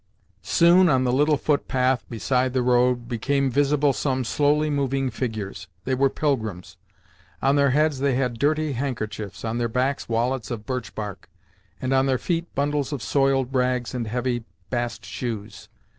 [0.41, 5.67] Soon on the little footpath beside the road became visible some slowly moving figures.
[5.83, 6.75] They were pilgrims.
[7.39, 11.29] On their heads they had dirty handkerchiefs, on their backs wallets of birch bark,
[11.79, 15.69] and on their feet bundles of soiled rags and heavy bast shoes.